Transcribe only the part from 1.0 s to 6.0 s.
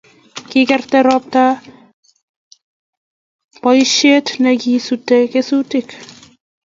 robta boisiet nekisute kesutik